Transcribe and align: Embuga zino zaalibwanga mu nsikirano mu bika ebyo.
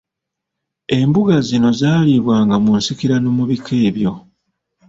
Embuga 0.99 1.35
zino 1.47 1.69
zaalibwanga 1.79 2.55
mu 2.63 2.71
nsikirano 2.79 3.27
mu 3.37 3.43
bika 3.49 3.73
ebyo. 3.87 4.11